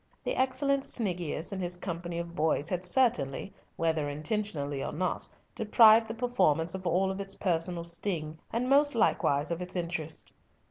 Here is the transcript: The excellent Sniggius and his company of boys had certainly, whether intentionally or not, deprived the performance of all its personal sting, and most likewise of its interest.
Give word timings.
The 0.23 0.35
excellent 0.35 0.83
Sniggius 0.83 1.51
and 1.51 1.61
his 1.61 1.77
company 1.77 2.17
of 2.17 2.33
boys 2.35 2.69
had 2.69 2.83
certainly, 2.85 3.53
whether 3.75 4.09
intentionally 4.09 4.83
or 4.83 4.91
not, 4.91 5.27
deprived 5.53 6.07
the 6.07 6.15
performance 6.15 6.73
of 6.73 6.87
all 6.87 7.11
its 7.11 7.35
personal 7.35 7.83
sting, 7.83 8.39
and 8.51 8.67
most 8.67 8.95
likewise 8.95 9.51
of 9.51 9.61
its 9.61 9.75
interest. 9.75 10.33